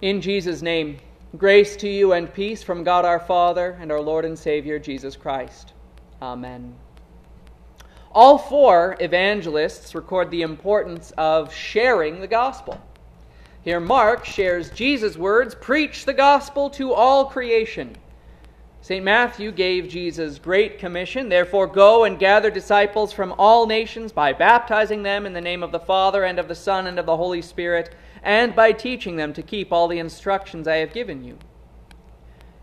In 0.00 0.20
Jesus' 0.20 0.62
name, 0.62 0.98
grace 1.36 1.74
to 1.78 1.88
you 1.88 2.12
and 2.12 2.32
peace 2.32 2.62
from 2.62 2.84
God 2.84 3.04
our 3.04 3.18
Father 3.18 3.76
and 3.80 3.90
our 3.90 4.00
Lord 4.00 4.24
and 4.24 4.38
Savior 4.38 4.78
Jesus 4.78 5.16
Christ. 5.16 5.72
Amen. 6.22 6.72
All 8.12 8.38
four 8.38 8.96
evangelists 9.00 9.96
record 9.96 10.30
the 10.30 10.42
importance 10.42 11.12
of 11.18 11.52
sharing 11.52 12.20
the 12.20 12.28
gospel. 12.28 12.80
Here, 13.62 13.80
Mark 13.80 14.24
shares 14.24 14.70
Jesus' 14.70 15.16
words 15.16 15.56
preach 15.56 16.04
the 16.04 16.14
gospel 16.14 16.70
to 16.70 16.92
all 16.92 17.24
creation. 17.24 17.96
St. 18.80 19.04
Matthew 19.04 19.50
gave 19.50 19.88
Jesus 19.88 20.38
great 20.38 20.78
commission, 20.78 21.28
therefore, 21.28 21.66
go 21.66 22.04
and 22.04 22.20
gather 22.20 22.50
disciples 22.50 23.12
from 23.12 23.34
all 23.36 23.66
nations 23.66 24.12
by 24.12 24.32
baptizing 24.32 25.02
them 25.02 25.26
in 25.26 25.32
the 25.32 25.40
name 25.40 25.64
of 25.64 25.72
the 25.72 25.80
Father 25.80 26.22
and 26.22 26.38
of 26.38 26.46
the 26.46 26.54
Son 26.54 26.86
and 26.86 27.00
of 27.00 27.06
the 27.06 27.16
Holy 27.16 27.42
Spirit 27.42 27.96
and 28.22 28.54
by 28.54 28.72
teaching 28.72 29.16
them 29.16 29.32
to 29.32 29.42
keep 29.42 29.72
all 29.72 29.88
the 29.88 29.98
instructions 29.98 30.66
I 30.66 30.76
have 30.76 30.92
given 30.92 31.24
you. 31.24 31.38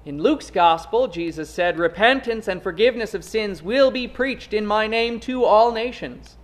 In 0.06 0.22
Luke's 0.22 0.52
Gospel, 0.52 1.08
Jesus 1.08 1.50
said, 1.50 1.80
Repentance 1.80 2.48
and 2.48 2.62
forgiveness 2.62 3.16
of 3.16 3.24
sins 3.24 3.64
will 3.64 3.90
be 3.90 4.08
preached 4.08 4.54
in 4.54 4.66
my 4.66 4.86
name 4.86 5.20
to 5.22 5.44
all 5.44 5.72
nations. 5.72 6.38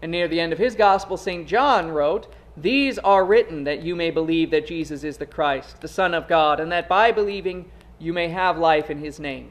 And 0.00 0.12
near 0.12 0.28
the 0.28 0.40
end 0.40 0.52
of 0.52 0.60
his 0.60 0.76
Gospel, 0.76 1.16
St. 1.16 1.46
John 1.46 1.90
wrote, 1.90 2.32
These 2.56 2.98
are 3.00 3.24
written 3.24 3.64
that 3.64 3.82
you 3.82 3.96
may 3.96 4.12
believe 4.12 4.52
that 4.52 4.66
Jesus 4.66 5.02
is 5.02 5.16
the 5.16 5.26
Christ, 5.26 5.80
the 5.80 5.88
Son 5.88 6.14
of 6.14 6.28
God, 6.28 6.60
and 6.60 6.70
that 6.70 6.88
by 6.88 7.10
believing 7.10 7.70
you 7.98 8.12
may 8.12 8.28
have 8.28 8.58
life 8.58 8.90
in 8.90 8.98
his 8.98 9.18
name. 9.18 9.50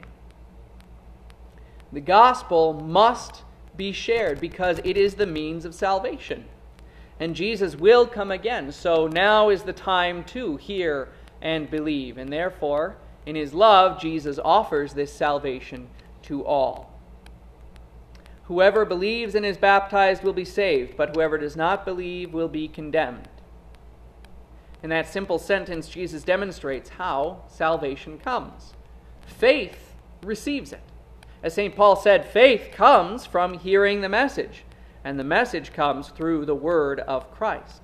The 1.92 2.00
Gospel 2.00 2.72
must 2.72 3.42
be 3.76 3.92
shared 3.92 4.40
because 4.40 4.80
it 4.84 4.96
is 4.96 5.14
the 5.14 5.26
means 5.26 5.66
of 5.66 5.74
salvation 5.74 6.46
and 7.22 7.36
Jesus 7.36 7.76
will 7.76 8.04
come 8.04 8.32
again. 8.32 8.72
So 8.72 9.06
now 9.06 9.48
is 9.48 9.62
the 9.62 9.72
time 9.72 10.24
to 10.24 10.56
hear 10.56 11.08
and 11.40 11.70
believe. 11.70 12.18
And 12.18 12.32
therefore, 12.32 12.96
in 13.26 13.36
his 13.36 13.54
love, 13.54 14.00
Jesus 14.00 14.40
offers 14.44 14.92
this 14.92 15.12
salvation 15.12 15.86
to 16.22 16.44
all. 16.44 16.98
Whoever 18.46 18.84
believes 18.84 19.36
and 19.36 19.46
is 19.46 19.56
baptized 19.56 20.24
will 20.24 20.32
be 20.32 20.44
saved, 20.44 20.96
but 20.96 21.14
whoever 21.14 21.38
does 21.38 21.54
not 21.54 21.84
believe 21.84 22.34
will 22.34 22.48
be 22.48 22.66
condemned. 22.66 23.28
In 24.82 24.90
that 24.90 25.08
simple 25.08 25.38
sentence, 25.38 25.88
Jesus 25.88 26.24
demonstrates 26.24 26.90
how 26.90 27.44
salvation 27.46 28.18
comes. 28.18 28.72
Faith 29.24 29.94
receives 30.24 30.72
it. 30.72 30.82
As 31.40 31.54
St. 31.54 31.76
Paul 31.76 31.94
said, 31.94 32.26
faith 32.26 32.70
comes 32.72 33.26
from 33.26 33.60
hearing 33.60 34.00
the 34.00 34.08
message 34.08 34.64
and 35.04 35.18
the 35.18 35.24
message 35.24 35.72
comes 35.72 36.08
through 36.08 36.44
the 36.44 36.54
word 36.54 37.00
of 37.00 37.30
Christ. 37.32 37.82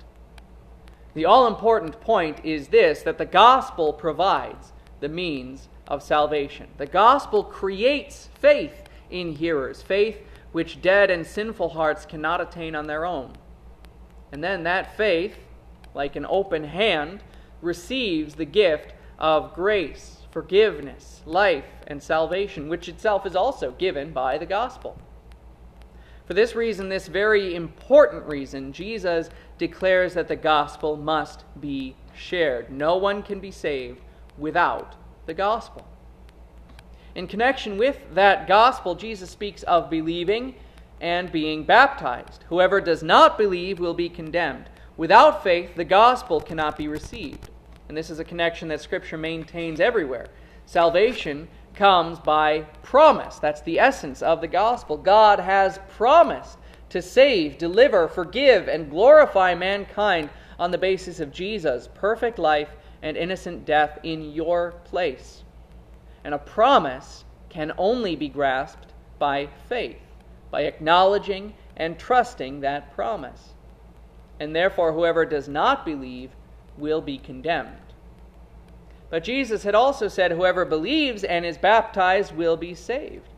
The 1.13 1.25
all 1.25 1.47
important 1.47 1.99
point 1.99 2.39
is 2.43 2.67
this 2.67 3.01
that 3.03 3.17
the 3.17 3.25
gospel 3.25 3.93
provides 3.93 4.73
the 4.99 5.09
means 5.09 5.69
of 5.87 6.03
salvation. 6.03 6.67
The 6.77 6.85
gospel 6.85 7.43
creates 7.43 8.29
faith 8.39 8.83
in 9.09 9.33
hearers, 9.33 9.81
faith 9.81 10.17
which 10.51 10.81
dead 10.81 11.11
and 11.11 11.25
sinful 11.25 11.69
hearts 11.69 12.05
cannot 12.05 12.41
attain 12.41 12.75
on 12.75 12.87
their 12.87 13.05
own. 13.05 13.33
And 14.31 14.43
then 14.43 14.63
that 14.63 14.95
faith, 14.95 15.37
like 15.93 16.15
an 16.15 16.25
open 16.27 16.63
hand, 16.63 17.23
receives 17.61 18.35
the 18.35 18.45
gift 18.45 18.93
of 19.17 19.53
grace, 19.53 20.21
forgiveness, 20.31 21.21
life, 21.25 21.65
and 21.87 22.01
salvation, 22.01 22.69
which 22.69 22.87
itself 22.87 23.25
is 23.25 23.35
also 23.35 23.71
given 23.71 24.11
by 24.11 24.37
the 24.37 24.45
gospel. 24.45 24.99
For 26.29 26.35
this 26.35 26.53
reason, 26.53 26.89
this 26.89 27.07
very 27.07 27.55
important 27.55 28.23
reason, 28.27 28.71
Jesus 28.71 29.31
declares 29.57 30.13
that 30.13 30.27
the 30.27 30.35
gospel 30.35 30.95
must 30.95 31.43
be 31.59 31.95
shared. 32.13 32.71
No 32.71 32.97
one 32.97 33.23
can 33.23 33.39
be 33.39 33.49
saved 33.49 33.99
without 34.37 34.93
the 35.25 35.33
gospel. 35.33 35.87
In 37.15 37.25
connection 37.25 37.79
with 37.79 37.97
that 38.13 38.47
gospel, 38.47 38.93
Jesus 38.93 39.31
speaks 39.31 39.63
of 39.63 39.89
believing 39.89 40.53
and 41.01 41.31
being 41.31 41.63
baptized. 41.63 42.43
Whoever 42.49 42.79
does 42.79 43.01
not 43.01 43.35
believe 43.35 43.79
will 43.79 43.95
be 43.95 44.07
condemned. 44.07 44.69
Without 44.97 45.41
faith, 45.41 45.73
the 45.73 45.83
gospel 45.83 46.39
cannot 46.39 46.77
be 46.77 46.87
received. 46.87 47.49
And 47.87 47.97
this 47.97 48.11
is 48.11 48.19
a 48.19 48.23
connection 48.23 48.67
that 48.67 48.81
Scripture 48.81 49.17
maintains 49.17 49.79
everywhere. 49.79 50.27
Salvation 50.67 51.47
comes 51.79 52.19
by 52.19 52.59
promise. 52.83 53.39
That's 53.39 53.61
the 53.61 53.79
essence 53.79 54.21
of 54.21 54.41
the 54.41 54.47
gospel. 54.49 54.97
God 54.97 55.39
has 55.39 55.79
promised 55.95 56.57
to 56.89 57.01
save, 57.01 57.57
deliver, 57.57 58.09
forgive, 58.09 58.67
and 58.67 58.89
glorify 58.89 59.55
mankind 59.55 60.29
on 60.59 60.71
the 60.71 60.77
basis 60.77 61.21
of 61.21 61.31
Jesus' 61.31 61.87
perfect 61.95 62.37
life 62.37 62.67
and 63.01 63.15
innocent 63.15 63.65
death 63.65 63.97
in 64.03 64.33
your 64.33 64.73
place. 64.83 65.45
And 66.25 66.33
a 66.33 66.37
promise 66.37 67.23
can 67.47 67.71
only 67.77 68.13
be 68.17 68.27
grasped 68.27 68.91
by 69.17 69.47
faith, 69.69 70.01
by 70.51 70.63
acknowledging 70.63 71.53
and 71.77 71.97
trusting 71.97 72.59
that 72.59 72.93
promise. 72.93 73.53
And 74.37 74.53
therefore, 74.53 74.91
whoever 74.91 75.25
does 75.25 75.47
not 75.47 75.85
believe 75.85 76.31
will 76.77 76.99
be 76.99 77.17
condemned. 77.17 77.88
But 79.09 79.23
Jesus 79.23 79.63
had 79.63 79.75
also 79.75 80.07
said, 80.07 80.31
Whoever 80.31 80.65
believes 80.65 81.23
and 81.23 81.45
is 81.45 81.57
baptized 81.57 82.35
will 82.35 82.57
be 82.57 82.75
saved. 82.75 83.29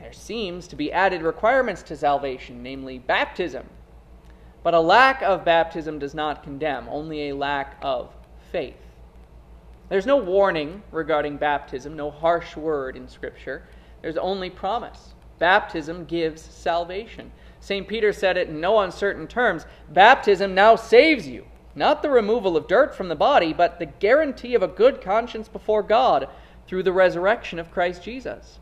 There 0.00 0.12
seems 0.12 0.68
to 0.68 0.76
be 0.76 0.92
added 0.92 1.22
requirements 1.22 1.82
to 1.84 1.96
salvation, 1.96 2.62
namely 2.62 2.98
baptism. 2.98 3.66
But 4.62 4.74
a 4.74 4.80
lack 4.80 5.22
of 5.22 5.44
baptism 5.44 5.98
does 5.98 6.14
not 6.14 6.42
condemn, 6.42 6.88
only 6.88 7.28
a 7.28 7.36
lack 7.36 7.78
of 7.82 8.14
faith. 8.52 8.76
There's 9.88 10.06
no 10.06 10.16
warning 10.16 10.82
regarding 10.92 11.38
baptism, 11.38 11.96
no 11.96 12.10
harsh 12.10 12.56
word 12.56 12.96
in 12.96 13.08
Scripture. 13.08 13.64
There's 14.02 14.18
only 14.18 14.50
promise. 14.50 15.14
Baptism 15.38 16.04
gives 16.04 16.42
salvation. 16.42 17.32
St. 17.60 17.88
Peter 17.88 18.12
said 18.12 18.36
it 18.36 18.48
in 18.48 18.60
no 18.60 18.80
uncertain 18.80 19.26
terms 19.26 19.66
baptism 19.90 20.54
now 20.54 20.76
saves 20.76 21.26
you. 21.26 21.46
Not 21.78 22.02
the 22.02 22.10
removal 22.10 22.56
of 22.56 22.66
dirt 22.66 22.92
from 22.92 23.08
the 23.08 23.14
body, 23.14 23.52
but 23.52 23.78
the 23.78 23.86
guarantee 23.86 24.56
of 24.56 24.64
a 24.64 24.68
good 24.68 25.00
conscience 25.00 25.46
before 25.46 25.84
God 25.84 26.28
through 26.66 26.82
the 26.82 26.92
resurrection 26.92 27.60
of 27.60 27.70
Christ 27.70 28.02
Jesus. 28.02 28.58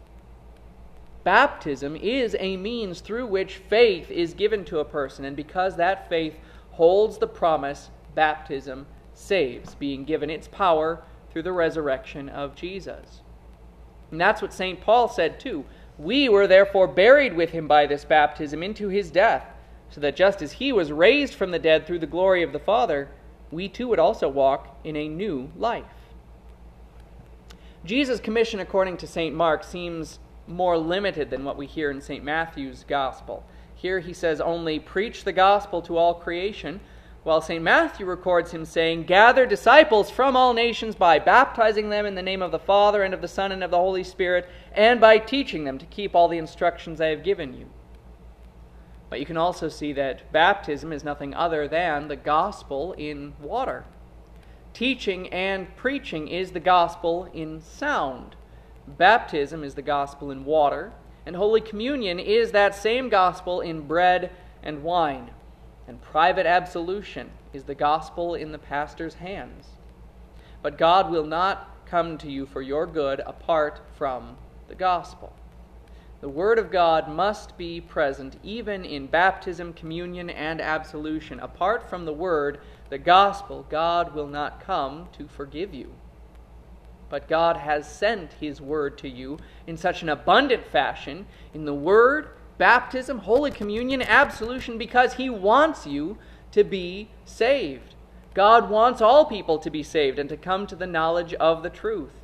Baptism 1.24 1.96
is 1.96 2.36
a 2.38 2.58
means 2.58 3.00
through 3.00 3.26
which 3.26 3.56
faith 3.56 4.10
is 4.10 4.34
given 4.34 4.66
to 4.66 4.80
a 4.80 4.84
person, 4.84 5.24
and 5.24 5.34
because 5.34 5.76
that 5.76 6.10
faith 6.10 6.34
holds 6.72 7.16
the 7.16 7.26
promise, 7.26 7.88
baptism 8.14 8.86
saves, 9.14 9.74
being 9.76 10.04
given 10.04 10.28
its 10.28 10.46
power 10.48 11.02
through 11.32 11.42
the 11.42 11.52
resurrection 11.52 12.28
of 12.28 12.54
Jesus. 12.54 13.22
And 14.10 14.20
that's 14.20 14.42
what 14.42 14.52
St. 14.52 14.78
Paul 14.82 15.08
said 15.08 15.40
too. 15.40 15.64
We 15.98 16.28
were 16.28 16.46
therefore 16.46 16.86
buried 16.86 17.32
with 17.32 17.50
him 17.50 17.66
by 17.66 17.86
this 17.86 18.04
baptism 18.04 18.62
into 18.62 18.88
his 18.88 19.10
death 19.10 19.55
so 19.90 20.00
that 20.00 20.16
just 20.16 20.42
as 20.42 20.52
he 20.52 20.72
was 20.72 20.92
raised 20.92 21.34
from 21.34 21.50
the 21.50 21.58
dead 21.58 21.86
through 21.86 22.00
the 22.00 22.06
glory 22.06 22.42
of 22.42 22.52
the 22.52 22.58
Father, 22.58 23.08
we 23.50 23.68
too 23.68 23.88
would 23.88 23.98
also 23.98 24.28
walk 24.28 24.78
in 24.84 24.96
a 24.96 25.08
new 25.08 25.50
life. 25.56 25.84
Jesus' 27.84 28.20
commission, 28.20 28.58
according 28.58 28.96
to 28.98 29.06
St. 29.06 29.34
Mark, 29.34 29.62
seems 29.62 30.18
more 30.48 30.76
limited 30.76 31.30
than 31.30 31.44
what 31.44 31.56
we 31.56 31.66
hear 31.66 31.90
in 31.90 32.00
St. 32.00 32.24
Matthew's 32.24 32.84
gospel. 32.84 33.44
Here 33.74 34.00
he 34.00 34.12
says 34.12 34.40
only, 34.40 34.78
preach 34.78 35.24
the 35.24 35.32
gospel 35.32 35.82
to 35.82 35.96
all 35.96 36.14
creation, 36.14 36.80
while 37.22 37.40
St. 37.40 37.62
Matthew 37.62 38.06
records 38.06 38.52
him 38.52 38.64
saying, 38.64 39.04
Gather 39.04 39.46
disciples 39.46 40.10
from 40.10 40.36
all 40.36 40.54
nations 40.54 40.94
by 40.94 41.18
baptizing 41.18 41.90
them 41.90 42.06
in 42.06 42.14
the 42.14 42.22
name 42.22 42.42
of 42.42 42.52
the 42.52 42.58
Father 42.58 43.02
and 43.02 43.12
of 43.12 43.20
the 43.20 43.28
Son 43.28 43.52
and 43.52 43.62
of 43.62 43.70
the 43.70 43.76
Holy 43.76 44.04
Spirit, 44.04 44.48
and 44.72 45.00
by 45.00 45.18
teaching 45.18 45.64
them 45.64 45.78
to 45.78 45.86
keep 45.86 46.14
all 46.14 46.28
the 46.28 46.38
instructions 46.38 47.00
I 47.00 47.08
have 47.08 47.24
given 47.24 47.52
you. 47.52 47.68
But 49.08 49.20
you 49.20 49.26
can 49.26 49.36
also 49.36 49.68
see 49.68 49.92
that 49.92 50.32
baptism 50.32 50.92
is 50.92 51.04
nothing 51.04 51.34
other 51.34 51.68
than 51.68 52.08
the 52.08 52.16
gospel 52.16 52.92
in 52.94 53.34
water. 53.40 53.84
Teaching 54.72 55.28
and 55.28 55.74
preaching 55.76 56.28
is 56.28 56.52
the 56.52 56.60
gospel 56.60 57.30
in 57.32 57.60
sound. 57.60 58.36
Baptism 58.86 59.64
is 59.64 59.74
the 59.74 59.82
gospel 59.82 60.30
in 60.30 60.44
water, 60.44 60.92
and 61.24 61.34
Holy 61.34 61.60
Communion 61.60 62.18
is 62.18 62.52
that 62.52 62.74
same 62.74 63.08
gospel 63.08 63.60
in 63.60 63.86
bread 63.86 64.30
and 64.62 64.82
wine. 64.82 65.30
And 65.88 66.02
private 66.02 66.46
absolution 66.46 67.30
is 67.52 67.64
the 67.64 67.74
gospel 67.74 68.34
in 68.34 68.52
the 68.52 68.58
pastor's 68.58 69.14
hands. 69.14 69.68
But 70.62 70.78
God 70.78 71.10
will 71.10 71.26
not 71.26 71.86
come 71.86 72.18
to 72.18 72.30
you 72.30 72.44
for 72.44 72.60
your 72.60 72.86
good 72.86 73.20
apart 73.20 73.80
from 73.96 74.36
the 74.68 74.74
gospel. 74.74 75.32
The 76.26 76.32
Word 76.32 76.58
of 76.58 76.72
God 76.72 77.08
must 77.08 77.56
be 77.56 77.80
present 77.80 78.40
even 78.42 78.84
in 78.84 79.06
baptism, 79.06 79.72
communion, 79.72 80.28
and 80.28 80.60
absolution. 80.60 81.38
Apart 81.38 81.88
from 81.88 82.04
the 82.04 82.12
Word, 82.12 82.58
the 82.90 82.98
gospel, 82.98 83.64
God 83.70 84.12
will 84.12 84.26
not 84.26 84.58
come 84.58 85.06
to 85.12 85.28
forgive 85.28 85.72
you. 85.72 85.92
But 87.08 87.28
God 87.28 87.58
has 87.58 87.88
sent 87.88 88.32
His 88.40 88.60
Word 88.60 88.98
to 88.98 89.08
you 89.08 89.38
in 89.68 89.76
such 89.76 90.02
an 90.02 90.08
abundant 90.08 90.66
fashion 90.66 91.26
in 91.54 91.64
the 91.64 91.72
Word, 91.72 92.30
baptism, 92.58 93.18
Holy 93.18 93.52
Communion, 93.52 94.02
absolution, 94.02 94.78
because 94.78 95.12
He 95.12 95.30
wants 95.30 95.86
you 95.86 96.18
to 96.50 96.64
be 96.64 97.08
saved. 97.24 97.94
God 98.34 98.68
wants 98.68 99.00
all 99.00 99.26
people 99.26 99.60
to 99.60 99.70
be 99.70 99.84
saved 99.84 100.18
and 100.18 100.28
to 100.28 100.36
come 100.36 100.66
to 100.66 100.74
the 100.74 100.88
knowledge 100.88 101.34
of 101.34 101.62
the 101.62 101.70
truth. 101.70 102.14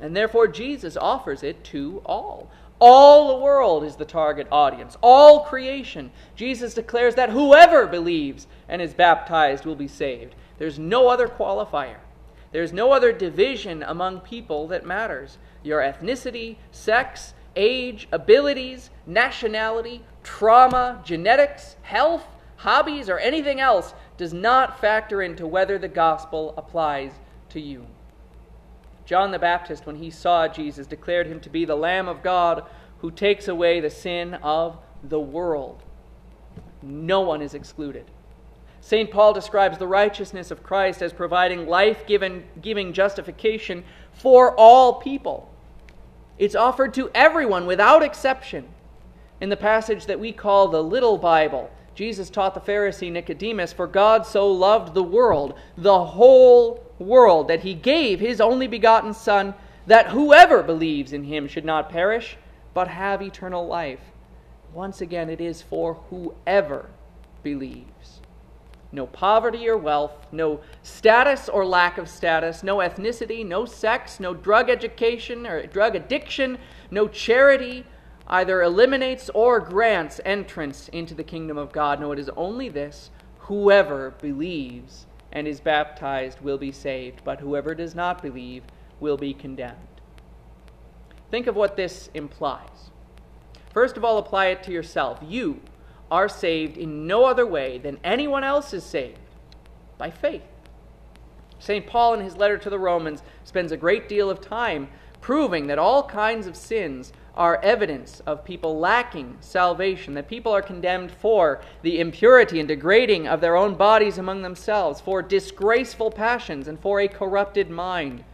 And 0.00 0.16
therefore, 0.16 0.48
Jesus 0.48 0.96
offers 0.96 1.42
it 1.42 1.64
to 1.64 2.00
all. 2.06 2.50
All 2.78 3.28
the 3.28 3.42
world 3.42 3.84
is 3.84 3.96
the 3.96 4.04
target 4.04 4.46
audience, 4.52 4.96
all 5.00 5.44
creation. 5.44 6.10
Jesus 6.34 6.74
declares 6.74 7.14
that 7.14 7.30
whoever 7.30 7.86
believes 7.86 8.46
and 8.68 8.82
is 8.82 8.92
baptized 8.92 9.64
will 9.64 9.76
be 9.76 9.88
saved. 9.88 10.34
There's 10.58 10.78
no 10.78 11.08
other 11.08 11.26
qualifier. 11.26 11.96
There's 12.52 12.72
no 12.72 12.92
other 12.92 13.12
division 13.12 13.82
among 13.82 14.20
people 14.20 14.68
that 14.68 14.86
matters. 14.86 15.38
Your 15.62 15.80
ethnicity, 15.80 16.56
sex, 16.70 17.34
age, 17.56 18.08
abilities, 18.12 18.90
nationality, 19.06 20.02
trauma, 20.22 21.00
genetics, 21.04 21.76
health, 21.82 22.26
hobbies, 22.56 23.08
or 23.08 23.18
anything 23.18 23.60
else 23.60 23.94
does 24.16 24.32
not 24.32 24.80
factor 24.80 25.22
into 25.22 25.46
whether 25.46 25.78
the 25.78 25.88
gospel 25.88 26.54
applies 26.56 27.12
to 27.50 27.60
you. 27.60 27.86
John 29.06 29.30
the 29.30 29.38
Baptist, 29.38 29.86
when 29.86 29.96
he 29.96 30.10
saw 30.10 30.48
Jesus, 30.48 30.86
declared 30.86 31.28
him 31.28 31.40
to 31.40 31.48
be 31.48 31.64
the 31.64 31.76
Lamb 31.76 32.08
of 32.08 32.22
God 32.22 32.64
who 32.98 33.10
takes 33.10 33.48
away 33.48 33.80
the 33.80 33.88
sin 33.88 34.34
of 34.34 34.76
the 35.02 35.20
world. 35.20 35.82
No 36.82 37.20
one 37.20 37.40
is 37.40 37.54
excluded. 37.54 38.10
St. 38.80 39.10
Paul 39.10 39.32
describes 39.32 39.78
the 39.78 39.86
righteousness 39.86 40.50
of 40.50 40.62
Christ 40.62 41.02
as 41.02 41.12
providing 41.12 41.66
life 41.66 42.04
giving 42.06 42.92
justification 42.92 43.84
for 44.12 44.54
all 44.56 44.94
people. 44.94 45.52
It's 46.38 46.54
offered 46.54 46.92
to 46.94 47.10
everyone 47.14 47.66
without 47.66 48.02
exception. 48.02 48.68
In 49.40 49.48
the 49.48 49.56
passage 49.56 50.06
that 50.06 50.20
we 50.20 50.32
call 50.32 50.68
the 50.68 50.82
Little 50.82 51.18
Bible, 51.18 51.70
Jesus 51.94 52.30
taught 52.30 52.54
the 52.54 52.60
Pharisee 52.60 53.10
Nicodemus, 53.10 53.72
For 53.72 53.86
God 53.86 54.26
so 54.26 54.50
loved 54.50 54.94
the 54.94 55.02
world, 55.02 55.54
the 55.76 56.04
whole 56.04 56.85
world, 56.98 57.48
that 57.48 57.60
he 57.60 57.74
gave 57.74 58.20
his 58.20 58.40
only 58.40 58.66
begotten 58.66 59.12
Son, 59.14 59.54
that 59.86 60.08
whoever 60.08 60.62
believes 60.62 61.12
in 61.12 61.24
him 61.24 61.46
should 61.46 61.64
not 61.64 61.90
perish, 61.90 62.36
but 62.74 62.88
have 62.88 63.22
eternal 63.22 63.66
life. 63.66 64.00
Once 64.72 65.00
again, 65.00 65.30
it 65.30 65.40
is 65.40 65.62
for 65.62 65.94
whoever 66.10 66.90
believes. 67.42 68.20
No 68.92 69.06
poverty 69.06 69.68
or 69.68 69.76
wealth, 69.76 70.26
no 70.32 70.60
status 70.82 71.48
or 71.48 71.66
lack 71.66 71.98
of 71.98 72.08
status, 72.08 72.62
no 72.62 72.78
ethnicity, 72.78 73.44
no 73.44 73.64
sex, 73.64 74.20
no 74.20 74.34
drug 74.34 74.70
education 74.70 75.46
or 75.46 75.66
drug 75.66 75.96
addiction, 75.96 76.58
no 76.90 77.08
charity, 77.08 77.84
either 78.28 78.62
eliminates 78.62 79.30
or 79.34 79.60
grants 79.60 80.20
entrance 80.24 80.88
into 80.88 81.14
the 81.14 81.24
kingdom 81.24 81.58
of 81.58 81.72
God. 81.72 82.00
No, 82.00 82.12
it 82.12 82.18
is 82.18 82.30
only 82.36 82.68
this 82.68 83.10
whoever 83.40 84.10
believes 84.20 85.06
and 85.36 85.46
is 85.46 85.60
baptized 85.60 86.40
will 86.40 86.56
be 86.56 86.72
saved, 86.72 87.20
but 87.22 87.40
whoever 87.40 87.74
does 87.74 87.94
not 87.94 88.22
believe 88.22 88.62
will 89.00 89.18
be 89.18 89.34
condemned. 89.34 89.76
Think 91.30 91.46
of 91.46 91.54
what 91.54 91.76
this 91.76 92.08
implies. 92.14 92.90
First 93.70 93.98
of 93.98 94.04
all, 94.04 94.16
apply 94.16 94.46
it 94.46 94.62
to 94.62 94.72
yourself. 94.72 95.18
You 95.22 95.60
are 96.10 96.26
saved 96.26 96.78
in 96.78 97.06
no 97.06 97.26
other 97.26 97.46
way 97.46 97.76
than 97.76 98.00
anyone 98.02 98.44
else 98.44 98.72
is 98.72 98.82
saved 98.82 99.18
by 99.98 100.10
faith. 100.10 100.40
St. 101.58 101.86
Paul, 101.86 102.14
in 102.14 102.20
his 102.20 102.38
letter 102.38 102.56
to 102.56 102.70
the 102.70 102.78
Romans, 102.78 103.22
spends 103.44 103.72
a 103.72 103.76
great 103.76 104.08
deal 104.08 104.30
of 104.30 104.40
time 104.40 104.88
proving 105.20 105.66
that 105.66 105.78
all 105.78 106.08
kinds 106.08 106.46
of 106.46 106.56
sins 106.56 107.12
are 107.36 107.60
evidence 107.62 108.20
of 108.26 108.44
people 108.44 108.78
lacking 108.78 109.36
salvation, 109.40 110.14
that 110.14 110.28
people 110.28 110.52
are 110.52 110.62
condemned 110.62 111.10
for 111.10 111.60
the 111.82 112.00
impurity 112.00 112.58
and 112.58 112.68
degrading 112.68 113.28
of 113.28 113.40
their 113.40 113.56
own 113.56 113.74
bodies 113.74 114.18
among 114.18 114.42
themselves, 114.42 115.00
for 115.00 115.22
disgraceful 115.22 116.10
passions, 116.10 116.68
and 116.68 116.80
for 116.80 117.00
a 117.00 117.08
corrupted 117.08 117.70
mind. 117.70 118.24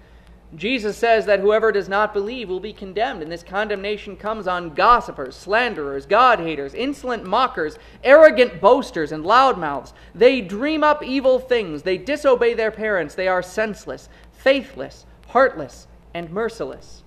Jesus 0.54 0.98
says 0.98 1.24
that 1.26 1.40
whoever 1.40 1.72
does 1.72 1.88
not 1.88 2.12
believe 2.12 2.48
will 2.48 2.60
be 2.60 2.74
condemned, 2.74 3.22
and 3.22 3.32
this 3.32 3.42
condemnation 3.42 4.16
comes 4.16 4.46
on 4.46 4.74
gossipers, 4.74 5.34
slanderers, 5.34 6.04
God 6.04 6.40
haters, 6.40 6.74
insolent 6.74 7.24
mockers, 7.24 7.78
arrogant 8.04 8.60
boasters, 8.60 9.12
and 9.12 9.24
loudmouths. 9.24 9.94
They 10.14 10.42
dream 10.42 10.84
up 10.84 11.02
evil 11.02 11.38
things, 11.38 11.82
they 11.82 11.96
disobey 11.96 12.52
their 12.52 12.70
parents, 12.70 13.14
they 13.14 13.28
are 13.28 13.42
senseless, 13.42 14.10
faithless, 14.32 15.06
heartless, 15.28 15.86
and 16.12 16.30
merciless. 16.30 17.02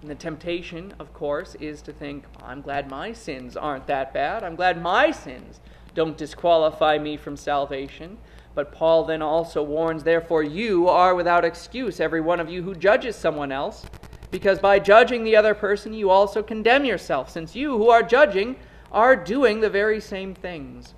And 0.00 0.10
the 0.10 0.14
temptation, 0.14 0.94
of 0.98 1.12
course, 1.12 1.54
is 1.56 1.82
to 1.82 1.92
think, 1.92 2.24
I'm 2.42 2.62
glad 2.62 2.90
my 2.90 3.12
sins 3.12 3.56
aren't 3.56 3.86
that 3.86 4.14
bad. 4.14 4.42
I'm 4.42 4.56
glad 4.56 4.80
my 4.80 5.10
sins 5.10 5.60
don't 5.94 6.16
disqualify 6.16 6.98
me 6.98 7.16
from 7.16 7.36
salvation. 7.36 8.18
But 8.54 8.72
Paul 8.72 9.04
then 9.04 9.22
also 9.22 9.62
warns, 9.62 10.02
therefore, 10.02 10.42
you 10.42 10.88
are 10.88 11.14
without 11.14 11.44
excuse, 11.44 12.00
every 12.00 12.20
one 12.20 12.40
of 12.40 12.48
you 12.48 12.62
who 12.62 12.74
judges 12.74 13.14
someone 13.14 13.52
else, 13.52 13.86
because 14.30 14.58
by 14.58 14.78
judging 14.78 15.22
the 15.22 15.36
other 15.36 15.54
person, 15.54 15.92
you 15.92 16.10
also 16.10 16.42
condemn 16.42 16.84
yourself, 16.84 17.30
since 17.30 17.54
you 17.54 17.76
who 17.76 17.90
are 17.90 18.02
judging 18.02 18.56
are 18.90 19.14
doing 19.14 19.60
the 19.60 19.70
very 19.70 20.00
same 20.00 20.34
things. 20.34 20.94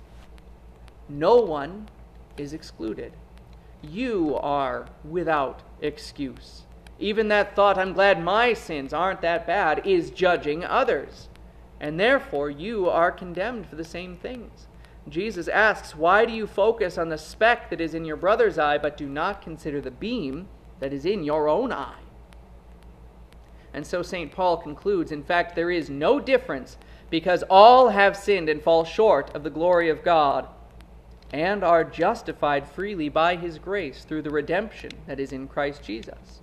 No 1.09 1.35
one 1.35 1.89
is 2.37 2.53
excluded. 2.53 3.13
You 3.81 4.37
are 4.37 4.87
without 5.03 5.61
excuse. 5.81 6.63
Even 7.03 7.27
that 7.27 7.53
thought, 7.53 7.77
I'm 7.77 7.91
glad 7.91 8.23
my 8.23 8.53
sins 8.53 8.93
aren't 8.93 9.19
that 9.23 9.45
bad, 9.45 9.85
is 9.85 10.09
judging 10.09 10.63
others. 10.63 11.27
And 11.81 11.99
therefore, 11.99 12.49
you 12.49 12.89
are 12.89 13.11
condemned 13.11 13.67
for 13.67 13.75
the 13.75 13.83
same 13.83 14.15
things. 14.15 14.67
Jesus 15.09 15.49
asks, 15.49 15.97
Why 15.97 16.23
do 16.23 16.31
you 16.31 16.47
focus 16.47 16.97
on 16.97 17.09
the 17.09 17.17
speck 17.17 17.69
that 17.69 17.81
is 17.81 17.93
in 17.93 18.05
your 18.05 18.15
brother's 18.15 18.57
eye, 18.57 18.77
but 18.77 18.95
do 18.95 19.09
not 19.09 19.41
consider 19.41 19.81
the 19.81 19.91
beam 19.91 20.47
that 20.79 20.93
is 20.93 21.05
in 21.05 21.25
your 21.25 21.49
own 21.49 21.73
eye? 21.73 21.99
And 23.73 23.85
so 23.85 24.01
St. 24.01 24.31
Paul 24.31 24.55
concludes, 24.55 25.11
In 25.11 25.23
fact, 25.23 25.57
there 25.57 25.71
is 25.71 25.89
no 25.89 26.21
difference 26.21 26.77
because 27.09 27.43
all 27.49 27.89
have 27.89 28.15
sinned 28.15 28.47
and 28.47 28.63
fall 28.63 28.85
short 28.85 29.29
of 29.35 29.43
the 29.43 29.49
glory 29.49 29.89
of 29.89 30.05
God 30.05 30.47
and 31.33 31.65
are 31.65 31.83
justified 31.83 32.65
freely 32.65 33.09
by 33.09 33.35
his 33.35 33.59
grace 33.59 34.05
through 34.05 34.21
the 34.21 34.29
redemption 34.29 34.91
that 35.05 35.19
is 35.19 35.33
in 35.33 35.49
Christ 35.49 35.83
Jesus. 35.83 36.42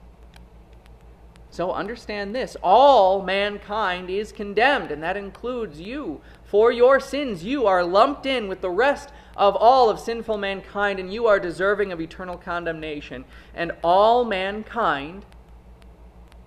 So 1.51 1.73
understand 1.73 2.35
this 2.35 2.57
all 2.63 3.23
mankind 3.23 4.09
is 4.09 4.31
condemned, 4.31 4.93
and 4.93 5.03
that 5.03 5.17
includes 5.17 5.81
you. 5.81 6.21
For 6.45 6.71
your 6.71 7.01
sins, 7.01 7.43
you 7.43 7.67
are 7.67 7.85
lumped 7.85 8.25
in 8.25 8.47
with 8.47 8.61
the 8.61 8.71
rest 8.71 9.11
of 9.37 9.57
all 9.57 9.91
of 9.91 9.99
sinful 9.99 10.39
mankind, 10.39 11.01
and 11.01 11.13
you 11.13 11.27
are 11.27 11.41
deserving 11.41 11.91
of 11.91 12.01
eternal 12.01 12.37
condemnation. 12.37 13.25
And 13.53 13.73
all 13.83 14.25
mankind 14.25 15.27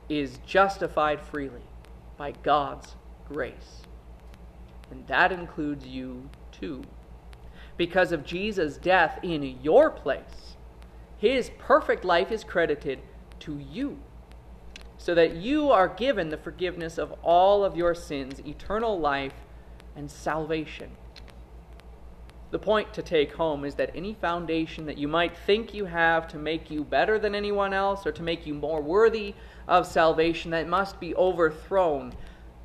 is 0.08 0.40
justified 0.46 1.22
freely 1.22 1.64
by 2.16 2.32
God's 2.44 2.96
grace. 3.28 3.82
And 4.90 5.06
that 5.08 5.34
includes 5.34 5.86
you 5.86 6.30
too. 6.52 6.82
Because 7.76 8.14
of 8.14 8.26
Jesus' 8.26 8.78
death 8.78 9.20
in 9.22 9.44
your 9.62 9.90
place, 9.90 10.56
his 11.18 11.52
perfect 11.58 12.06
life 12.06 12.32
is 12.32 12.44
credited 12.44 13.00
to 13.40 13.58
you 13.58 14.00
so 15.04 15.14
that 15.14 15.36
you 15.36 15.70
are 15.70 15.90
given 15.90 16.30
the 16.30 16.38
forgiveness 16.38 16.98
of 16.98 17.12
all 17.24 17.66
of 17.66 17.76
your 17.76 17.94
sins, 17.94 18.40
eternal 18.48 18.98
life, 18.98 19.34
and 19.98 20.10
salvation. 20.10 20.90
The 22.52 22.60
point 22.60 22.94
to 22.94 23.02
take 23.02 23.34
home 23.34 23.66
is 23.66 23.76
that 23.76 23.92
any 23.94 24.14
foundation 24.14 24.86
that 24.86 24.98
you 24.98 25.10
might 25.10 25.36
think 25.36 25.74
you 25.74 25.84
have 25.84 26.30
to 26.30 26.38
make 26.38 26.72
you 26.72 26.86
better 26.86 27.20
than 27.20 27.36
anyone 27.36 27.74
else 27.74 28.08
or 28.08 28.14
to 28.14 28.24
make 28.24 28.48
you 28.48 28.54
more 28.54 28.82
worthy 28.82 29.36
of 29.68 29.86
salvation, 29.86 30.52
that 30.52 30.70
must 30.70 31.02
be 31.02 31.14
overthrown. 31.16 32.14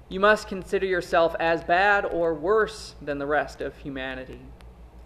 You 0.09 0.21
must 0.21 0.47
consider 0.47 0.87
yourself 0.87 1.35
as 1.41 1.65
bad 1.65 2.05
or 2.05 2.35
worse 2.35 2.95
than 3.03 3.19
the 3.19 3.27
rest 3.27 3.61
of 3.61 3.77
humanity. 3.79 4.43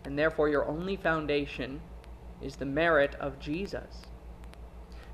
And 0.04 0.18
therefore, 0.18 0.50
your 0.50 0.66
only 0.66 0.96
foundation 0.96 1.80
is 2.42 2.56
the 2.56 2.66
merit 2.66 3.14
of 3.14 3.38
Jesus. 3.38 4.02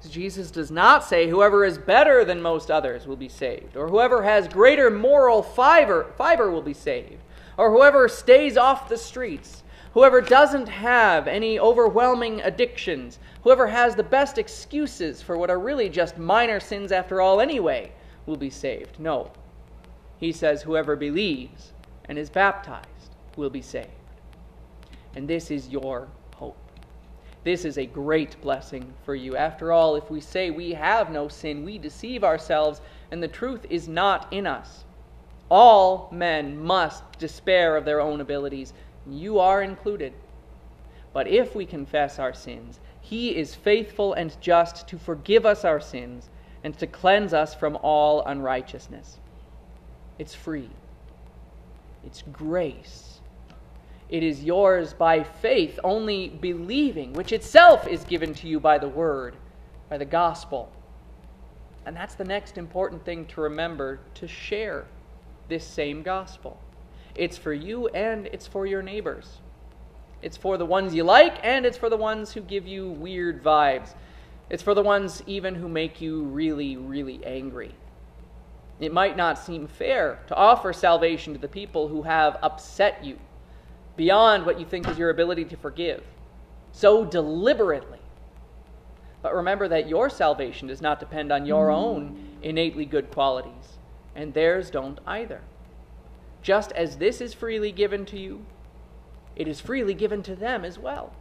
Jesus 0.06 0.50
does 0.50 0.70
not 0.70 1.04
say 1.04 1.28
whoever 1.28 1.64
is 1.64 1.78
better 1.78 2.24
than 2.24 2.40
most 2.40 2.70
others 2.70 3.06
will 3.06 3.16
be 3.16 3.28
saved, 3.28 3.76
or 3.76 3.88
whoever 3.88 4.22
has 4.22 4.46
greater 4.46 4.90
moral 4.90 5.42
fiber, 5.42 6.12
fiber 6.16 6.50
will 6.50 6.62
be 6.62 6.74
saved, 6.74 7.22
or 7.56 7.72
whoever 7.72 8.08
stays 8.08 8.56
off 8.56 8.88
the 8.88 8.96
streets, 8.96 9.64
whoever 9.94 10.20
doesn't 10.20 10.68
have 10.68 11.26
any 11.26 11.58
overwhelming 11.58 12.40
addictions, 12.42 13.18
whoever 13.42 13.66
has 13.66 13.96
the 13.96 14.02
best 14.02 14.38
excuses 14.38 15.20
for 15.20 15.36
what 15.36 15.50
are 15.50 15.58
really 15.58 15.88
just 15.88 16.18
minor 16.18 16.60
sins 16.60 16.92
after 16.92 17.20
all 17.20 17.40
anyway, 17.40 17.90
will 18.26 18.36
be 18.36 18.50
saved. 18.50 19.00
No. 19.00 19.32
He 20.18 20.32
says 20.32 20.62
whoever 20.62 20.94
believes 20.96 21.72
and 22.04 22.18
is 22.18 22.30
baptized 22.30 23.16
will 23.36 23.50
be 23.50 23.62
saved. 23.62 23.88
And 25.16 25.26
this 25.26 25.50
is 25.50 25.68
your 25.68 26.08
this 27.48 27.64
is 27.64 27.78
a 27.78 27.86
great 27.86 28.38
blessing 28.42 28.92
for 29.06 29.14
you. 29.14 29.34
After 29.34 29.72
all, 29.72 29.96
if 29.96 30.10
we 30.10 30.20
say 30.20 30.50
we 30.50 30.74
have 30.74 31.10
no 31.10 31.28
sin, 31.28 31.64
we 31.64 31.78
deceive 31.78 32.22
ourselves, 32.22 32.82
and 33.10 33.22
the 33.22 33.28
truth 33.28 33.64
is 33.70 33.88
not 33.88 34.30
in 34.30 34.46
us. 34.46 34.84
All 35.50 36.10
men 36.12 36.62
must 36.62 37.18
despair 37.18 37.74
of 37.74 37.86
their 37.86 38.02
own 38.02 38.20
abilities. 38.20 38.74
You 39.08 39.38
are 39.38 39.62
included. 39.62 40.12
But 41.14 41.26
if 41.26 41.54
we 41.54 41.64
confess 41.64 42.18
our 42.18 42.34
sins, 42.34 42.80
he 43.00 43.34
is 43.34 43.54
faithful 43.54 44.12
and 44.12 44.38
just 44.42 44.86
to 44.88 44.98
forgive 44.98 45.46
us 45.46 45.64
our 45.64 45.80
sins 45.80 46.28
and 46.62 46.78
to 46.78 46.86
cleanse 46.86 47.32
us 47.32 47.54
from 47.54 47.78
all 47.80 48.22
unrighteousness. 48.26 49.16
It's 50.18 50.34
free, 50.34 50.68
it's 52.04 52.22
grace. 52.30 53.17
It 54.08 54.22
is 54.22 54.42
yours 54.42 54.94
by 54.94 55.22
faith, 55.22 55.78
only 55.84 56.28
believing, 56.28 57.12
which 57.12 57.32
itself 57.32 57.86
is 57.86 58.04
given 58.04 58.32
to 58.34 58.48
you 58.48 58.58
by 58.58 58.78
the 58.78 58.88
word, 58.88 59.36
by 59.90 59.98
the 59.98 60.06
gospel. 60.06 60.72
And 61.84 61.94
that's 61.94 62.14
the 62.14 62.24
next 62.24 62.56
important 62.56 63.04
thing 63.04 63.26
to 63.26 63.42
remember 63.42 64.00
to 64.14 64.26
share 64.26 64.86
this 65.48 65.64
same 65.64 66.02
gospel. 66.02 66.58
It's 67.14 67.36
for 67.36 67.52
you 67.52 67.88
and 67.88 68.26
it's 68.26 68.46
for 68.46 68.64
your 68.64 68.82
neighbors. 68.82 69.38
It's 70.22 70.36
for 70.36 70.56
the 70.56 70.66
ones 70.66 70.94
you 70.94 71.04
like 71.04 71.38
and 71.42 71.66
it's 71.66 71.78
for 71.78 71.90
the 71.90 71.96
ones 71.96 72.32
who 72.32 72.40
give 72.40 72.66
you 72.66 72.88
weird 72.88 73.42
vibes. 73.42 73.94
It's 74.48 74.62
for 74.62 74.74
the 74.74 74.82
ones 74.82 75.22
even 75.26 75.54
who 75.54 75.68
make 75.68 76.00
you 76.00 76.22
really, 76.22 76.76
really 76.76 77.24
angry. 77.26 77.74
It 78.80 78.92
might 78.92 79.16
not 79.16 79.38
seem 79.38 79.66
fair 79.66 80.20
to 80.28 80.34
offer 80.34 80.72
salvation 80.72 81.34
to 81.34 81.38
the 81.38 81.48
people 81.48 81.88
who 81.88 82.02
have 82.02 82.38
upset 82.42 83.04
you 83.04 83.18
beyond 83.98 84.46
what 84.46 84.58
you 84.58 84.64
think 84.64 84.88
is 84.88 84.96
your 84.96 85.10
ability 85.10 85.44
to 85.44 85.56
forgive 85.56 86.02
so 86.72 87.04
deliberately. 87.04 87.98
But 89.20 89.34
remember 89.34 89.66
that 89.68 89.88
your 89.88 90.08
salvation 90.08 90.68
does 90.68 90.80
not 90.80 91.00
depend 91.00 91.32
on 91.32 91.44
your 91.44 91.70
own 91.70 92.38
innately 92.40 92.84
good 92.84 93.10
qualities, 93.10 93.78
and 94.14 94.32
theirs 94.32 94.70
don't 94.70 95.00
either. 95.04 95.42
Just 96.40 96.70
as 96.72 96.98
this 96.98 97.20
is 97.20 97.34
freely 97.34 97.72
given 97.72 98.06
to 98.06 98.18
you, 98.18 98.46
it 99.34 99.48
is 99.48 99.60
freely 99.60 99.94
given 99.94 100.22
to 100.22 100.36
them 100.36 100.64
as 100.64 100.78
well. 100.78 101.12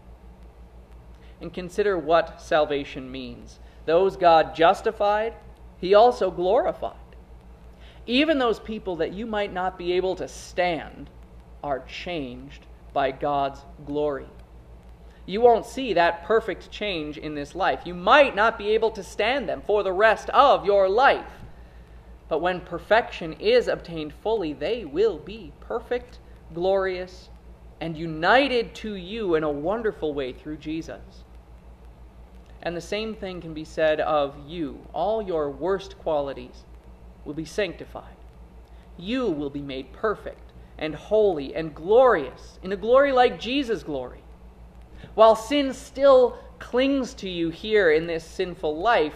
And 1.42 1.52
consider 1.52 1.98
what 1.98 2.40
salvation 2.40 3.12
means. 3.12 3.60
Those 3.86 4.16
God 4.16 4.54
justified, 4.54 5.34
he 5.80 5.96
also 5.96 6.30
glorified. 6.30 6.96
Even 8.06 8.38
those 8.38 8.60
people 8.60 8.96
that 8.98 9.14
you 9.14 9.26
might 9.26 9.52
not 9.52 9.78
be 9.78 9.94
able 9.94 10.16
to 10.16 10.28
stand 10.28 11.10
are 11.68 11.80
changed 11.82 12.66
by 12.94 13.12
God's 13.12 13.60
glory. 13.86 14.30
You 15.26 15.42
won't 15.42 15.66
see 15.66 15.92
that 15.94 16.24
perfect 16.24 16.72
change 16.72 17.18
in 17.18 17.36
this 17.36 17.54
life. 17.54 17.82
You 17.84 17.94
might 17.94 18.38
not 18.38 18.58
be 18.58 18.70
able 18.70 18.92
to 18.92 19.04
stand 19.04 19.50
them 19.50 19.62
for 19.62 19.84
the 19.84 19.92
rest 19.92 20.30
of 20.30 20.66
your 20.66 20.88
life. 20.88 21.34
But 22.30 22.42
when 22.42 22.62
perfection 22.62 23.34
is 23.34 23.68
obtained 23.68 24.14
fully, 24.14 24.54
they 24.54 24.86
will 24.86 25.18
be 25.18 25.52
perfect, 25.60 26.20
glorious, 26.54 27.28
and 27.82 27.98
united 27.98 28.74
to 28.76 28.96
you 28.96 29.36
in 29.36 29.44
a 29.44 29.52
wonderful 29.52 30.14
way 30.14 30.32
through 30.32 30.58
Jesus. 30.58 31.26
And 32.64 32.78
the 32.78 32.82
same 32.82 33.14
thing 33.14 33.42
can 33.42 33.54
be 33.54 33.66
said 33.66 34.00
of 34.00 34.36
you. 34.48 34.88
All 34.94 35.22
your 35.22 35.52
worst 35.52 36.00
qualities 36.00 36.64
will 37.26 37.34
be 37.34 37.46
sanctified. 37.46 38.16
You 38.98 39.30
will 39.30 39.50
be 39.50 39.62
made 39.62 39.92
perfect 39.92 40.47
and 40.78 40.96
holy 40.96 41.56
and 41.56 41.74
glorious 41.74 42.60
in 42.62 42.72
a 42.72 42.78
glory 42.78 43.12
like 43.12 43.40
Jesus' 43.40 43.84
glory. 43.84 44.22
While 45.16 45.36
sin 45.36 45.74
still 45.74 46.38
clings 46.60 47.14
to 47.16 47.30
you 47.30 47.50
here 47.50 47.92
in 47.92 48.08
this 48.08 48.24
sinful 48.24 48.78
life, 48.78 49.16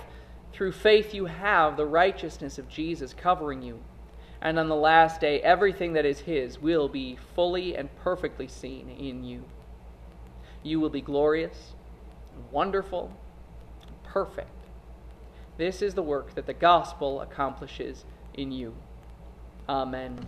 through 0.54 0.74
faith, 0.74 1.14
you 1.14 1.26
have 1.26 1.78
the 1.78 1.86
righteousness 1.86 2.58
of 2.58 2.68
Jesus 2.68 3.14
covering 3.14 3.62
you. 3.62 3.80
And 4.42 4.58
on 4.58 4.70
the 4.70 4.76
last 4.76 5.22
day, 5.22 5.40
everything 5.42 5.94
that 5.94 6.06
is 6.06 6.20
His 6.20 6.60
will 6.60 6.90
be 6.90 7.18
fully 7.36 7.76
and 7.76 7.96
perfectly 7.98 8.48
seen 8.48 8.90
in 8.90 9.24
you. 9.24 9.44
You 10.64 10.80
will 10.80 10.90
be 10.90 11.02
glorious, 11.02 11.74
wonderful, 12.52 13.12
perfect. 14.04 14.50
This 15.58 15.82
is 15.82 15.94
the 15.94 16.04
work 16.04 16.34
that 16.36 16.48
the 16.48 16.54
gospel 16.54 17.22
accomplishes 17.22 18.04
in 18.34 18.52
you. 18.52 18.74
Amen. 19.70 20.28